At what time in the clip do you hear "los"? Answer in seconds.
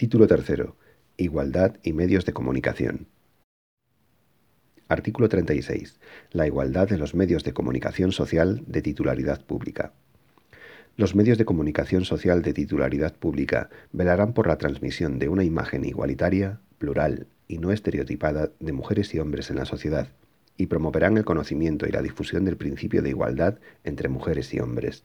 6.96-7.14, 10.96-11.14